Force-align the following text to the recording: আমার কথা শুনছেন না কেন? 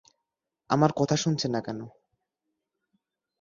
আমার 0.69 0.91
কথা 0.95 1.15
শুনছেন 1.15 1.51
না 1.51 1.61
কেন? 1.61 1.79